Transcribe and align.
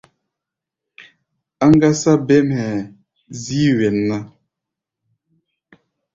Áŋgásá 1.63 2.13
bêm 2.27 2.47
hɛ̧ɛ̧ 2.57 2.89
zíí 3.41 3.69
wen 3.77 3.97
ná. 4.07 4.17